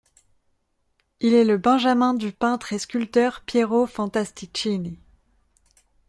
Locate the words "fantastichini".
3.85-4.97